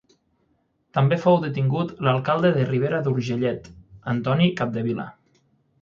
[0.97, 3.73] També fou detingut l'alcalde de Ribera d'Urgellet,
[4.17, 5.11] Antoni Capdevila.